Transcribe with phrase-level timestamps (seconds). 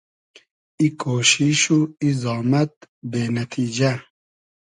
[0.79, 2.73] ای کۉشیش و ای زامئد
[3.09, 3.91] بې نئتیجۂ